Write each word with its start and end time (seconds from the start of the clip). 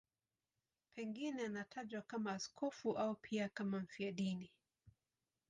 Pengine 0.95 1.41
anatajwa 1.45 2.01
kama 2.01 2.31
askofu 2.31 2.97
au 2.97 3.15
pia 3.15 3.49
kama 3.49 3.79
mfiadini. 3.79 4.51